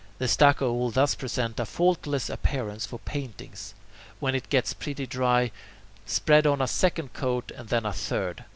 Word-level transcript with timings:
The 0.17 0.27
stucco 0.27 0.73
will 0.73 0.89
thus 0.89 1.13
present 1.13 1.59
a 1.59 1.65
faultless 1.67 2.27
appearance 2.27 2.87
for 2.87 2.97
paintings. 2.97 3.75
When 4.19 4.33
it 4.33 4.49
gets 4.49 4.73
pretty 4.73 5.05
dry, 5.05 5.51
spread 6.07 6.47
on 6.47 6.59
a 6.59 6.65
second 6.65 7.13
coat 7.13 7.51
and 7.55 7.69
then 7.69 7.85
a 7.85 7.93
third. 7.93 8.45